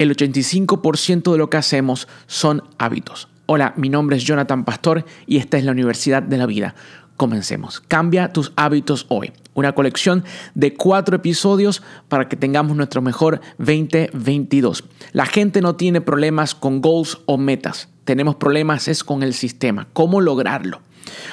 el 0.00 0.16
85% 0.16 1.30
de 1.30 1.36
lo 1.36 1.50
que 1.50 1.58
hacemos 1.58 2.08
son 2.26 2.64
hábitos. 2.78 3.28
Hola, 3.44 3.74
mi 3.76 3.90
nombre 3.90 4.16
es 4.16 4.24
Jonathan 4.24 4.64
Pastor 4.64 5.04
y 5.26 5.36
esta 5.36 5.58
es 5.58 5.64
la 5.64 5.72
Universidad 5.72 6.22
de 6.22 6.38
la 6.38 6.46
Vida. 6.46 6.74
Comencemos. 7.18 7.80
Cambia 7.80 8.32
tus 8.32 8.54
hábitos 8.56 9.04
hoy. 9.10 9.34
Una 9.52 9.74
colección 9.74 10.24
de 10.54 10.72
cuatro 10.72 11.16
episodios 11.16 11.82
para 12.08 12.30
que 12.30 12.36
tengamos 12.36 12.78
nuestro 12.78 13.02
mejor 13.02 13.42
2022. 13.58 14.84
La 15.12 15.26
gente 15.26 15.60
no 15.60 15.76
tiene 15.76 16.00
problemas 16.00 16.54
con 16.54 16.80
goals 16.80 17.18
o 17.26 17.36
metas. 17.36 17.90
Tenemos 18.04 18.36
problemas 18.36 18.88
es 18.88 19.04
con 19.04 19.22
el 19.22 19.34
sistema. 19.34 19.86
¿Cómo 19.92 20.22
lograrlo? 20.22 20.80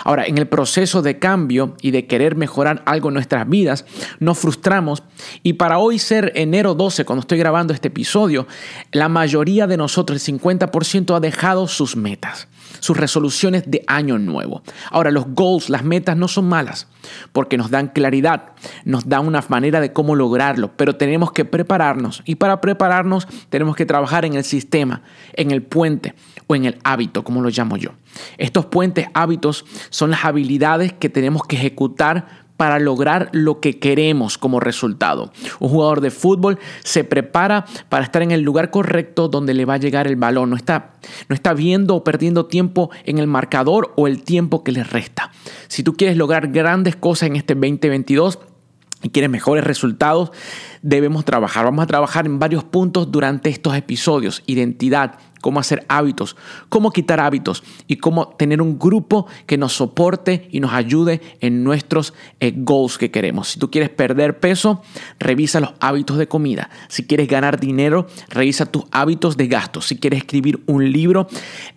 Ahora, 0.03 0.25
en 0.25 0.37
el 0.37 0.47
proceso 0.47 1.01
de 1.01 1.19
cambio 1.19 1.75
y 1.81 1.91
de 1.91 2.07
querer 2.07 2.35
mejorar 2.35 2.83
algo 2.85 3.09
en 3.09 3.15
nuestras 3.15 3.47
vidas, 3.47 3.85
nos 4.19 4.37
frustramos 4.37 5.03
y 5.43 5.53
para 5.53 5.79
hoy 5.79 5.99
ser 5.99 6.31
enero 6.35 6.73
12, 6.73 7.05
cuando 7.05 7.21
estoy 7.21 7.37
grabando 7.37 7.73
este 7.73 7.89
episodio, 7.89 8.47
la 8.91 9.09
mayoría 9.09 9.67
de 9.67 9.77
nosotros, 9.77 10.27
el 10.27 10.39
50%, 10.39 11.15
ha 11.15 11.19
dejado 11.19 11.67
sus 11.67 11.95
metas, 11.95 12.47
sus 12.79 12.97
resoluciones 12.97 13.63
de 13.67 13.83
año 13.87 14.17
nuevo. 14.17 14.61
Ahora, 14.91 15.11
los 15.11 15.27
goals, 15.27 15.69
las 15.69 15.83
metas 15.83 16.17
no 16.17 16.27
son 16.27 16.47
malas 16.47 16.87
porque 17.31 17.57
nos 17.57 17.71
dan 17.71 17.87
claridad, 17.87 18.51
nos 18.83 19.07
dan 19.07 19.25
una 19.25 19.43
manera 19.47 19.79
de 19.79 19.93
cómo 19.93 20.15
lograrlo, 20.15 20.71
pero 20.75 20.95
tenemos 20.95 21.31
que 21.31 21.45
prepararnos 21.45 22.21
y 22.25 22.35
para 22.35 22.61
prepararnos 22.61 23.27
tenemos 23.49 23.75
que 23.75 23.85
trabajar 23.85 24.25
en 24.25 24.33
el 24.33 24.43
sistema, 24.43 25.01
en 25.33 25.51
el 25.51 25.63
puente 25.63 26.15
o 26.47 26.55
en 26.55 26.65
el 26.65 26.79
hábito, 26.83 27.23
como 27.23 27.41
lo 27.41 27.49
llamo 27.49 27.77
yo. 27.77 27.91
Estos 28.37 28.65
puentes 28.65 29.07
hábitos 29.13 29.65
son 29.89 30.11
las 30.11 30.25
habilidades 30.25 30.93
que 30.93 31.09
tenemos 31.09 31.43
que 31.43 31.55
ejecutar 31.55 32.46
para 32.57 32.79
lograr 32.79 33.29
lo 33.31 33.59
que 33.59 33.79
queremos 33.79 34.37
como 34.37 34.59
resultado. 34.59 35.31
Un 35.59 35.69
jugador 35.69 36.01
de 36.01 36.11
fútbol 36.11 36.59
se 36.83 37.03
prepara 37.03 37.65
para 37.87 38.03
estar 38.03 38.21
en 38.21 38.31
el 38.31 38.41
lugar 38.41 38.71
correcto 38.71 39.29
donde 39.29 39.53
le 39.53 39.65
va 39.65 39.75
a 39.75 39.77
llegar 39.77 40.07
el 40.07 40.15
balón. 40.15 40.49
No 40.49 40.55
está, 40.55 40.93
no 41.29 41.35
está 41.35 41.53
viendo 41.53 41.95
o 41.95 42.03
perdiendo 42.03 42.47
tiempo 42.47 42.89
en 43.05 43.19
el 43.19 43.27
marcador 43.27 43.93
o 43.95 44.07
el 44.07 44.23
tiempo 44.23 44.63
que 44.63 44.71
le 44.71 44.83
resta. 44.83 45.31
Si 45.67 45.83
tú 45.83 45.95
quieres 45.95 46.17
lograr 46.17 46.47
grandes 46.49 46.95
cosas 46.95 47.29
en 47.29 47.35
este 47.35 47.53
2022, 47.53 48.39
y 49.03 49.09
quieres 49.09 49.29
mejores 49.29 49.63
resultados, 49.63 50.31
debemos 50.81 51.23
trabajar. 51.23 51.65
Vamos 51.65 51.83
a 51.83 51.87
trabajar 51.87 52.25
en 52.25 52.39
varios 52.39 52.63
puntos 52.63 53.11
durante 53.11 53.49
estos 53.49 53.75
episodios. 53.75 54.41
Identidad, 54.47 55.19
cómo 55.41 55.59
hacer 55.59 55.85
hábitos, 55.87 56.35
cómo 56.69 56.91
quitar 56.91 57.19
hábitos 57.19 57.63
y 57.87 57.97
cómo 57.97 58.29
tener 58.29 58.61
un 58.61 58.79
grupo 58.79 59.27
que 59.45 59.57
nos 59.57 59.73
soporte 59.73 60.47
y 60.51 60.59
nos 60.59 60.73
ayude 60.73 61.21
en 61.41 61.63
nuestros 61.63 62.13
eh, 62.39 62.53
goals 62.55 62.97
que 62.97 63.11
queremos. 63.11 63.49
Si 63.49 63.59
tú 63.59 63.71
quieres 63.71 63.89
perder 63.89 64.39
peso, 64.39 64.81
revisa 65.19 65.59
los 65.59 65.73
hábitos 65.79 66.17
de 66.17 66.27
comida. 66.27 66.69
Si 66.87 67.05
quieres 67.05 67.27
ganar 67.27 67.59
dinero, 67.59 68.07
revisa 68.29 68.65
tus 68.65 68.83
hábitos 68.91 69.37
de 69.37 69.47
gasto. 69.47 69.81
Si 69.81 69.97
quieres 69.97 70.19
escribir 70.19 70.61
un 70.65 70.91
libro, 70.91 71.27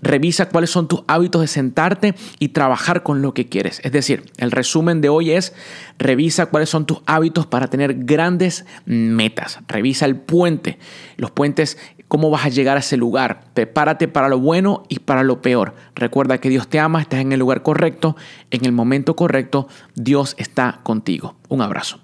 revisa 0.02 0.48
cuáles 0.48 0.70
son 0.70 0.88
tus 0.88 1.02
hábitos 1.06 1.40
de 1.42 1.48
sentarte 1.48 2.14
y 2.38 2.48
trabajar 2.48 3.02
con 3.02 3.22
lo 3.22 3.34
que 3.34 3.48
quieres. 3.48 3.80
Es 3.84 3.92
decir, 3.92 4.24
el 4.38 4.50
resumen 4.50 5.00
de 5.00 5.08
hoy 5.08 5.30
es 5.30 5.54
revisa 5.98 6.46
cuáles 6.46 6.70
son 6.70 6.86
tus 6.86 7.00
hábitos 7.06 7.46
para 7.46 7.68
tener 7.68 8.04
grandes 8.04 8.64
metas. 8.84 9.58
Revisa 9.68 10.06
el 10.06 10.16
puente. 10.16 10.78
Los 11.16 11.30
puentes 11.30 11.76
cómo 12.10 12.28
vas 12.28 12.44
a 12.44 12.48
llegar 12.48 12.76
a 12.76 12.80
ese 12.80 12.96
lugar. 12.96 13.42
Prepárate 13.54 14.08
para 14.08 14.28
lo 14.28 14.38
bueno 14.38 14.84
y 14.88 15.00
para 15.00 15.22
lo 15.22 15.42
peor. 15.42 15.74
Recuerda 15.94 16.38
que 16.38 16.48
Dios 16.48 16.68
te 16.68 16.78
ama, 16.78 17.00
estás 17.00 17.20
en 17.20 17.32
el 17.32 17.40
lugar 17.40 17.62
correcto, 17.62 18.16
en 18.50 18.64
el 18.64 18.72
momento 18.72 19.16
correcto, 19.16 19.68
Dios 19.94 20.34
está 20.38 20.80
contigo. 20.82 21.36
Un 21.48 21.62
abrazo. 21.62 22.00